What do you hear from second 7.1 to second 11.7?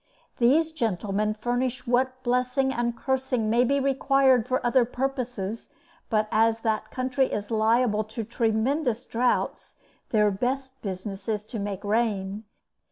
is liable to tremendous droughts, their best business is to